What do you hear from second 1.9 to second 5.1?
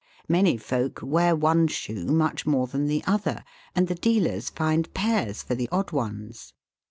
much more than the other, and the dealers find